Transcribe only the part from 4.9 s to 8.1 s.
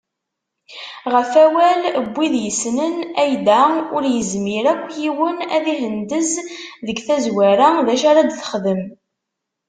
yiwen ad ihendez seg tazwara d acu